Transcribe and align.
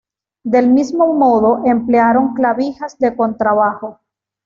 Del 0.43 0.67
mismo 0.67 1.13
modo, 1.13 1.61
emplearon 1.73 2.33
clavijas 2.33 2.97
de 2.97 3.15
contrabajo. 3.15 3.99